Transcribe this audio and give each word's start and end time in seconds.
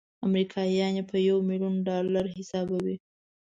امریکایان 0.27 0.93
یې 0.97 1.03
په 1.11 1.17
یو 1.27 1.37
میلیون 1.49 1.75
ډالرو 1.87 2.33
حسابوي. 2.37 2.95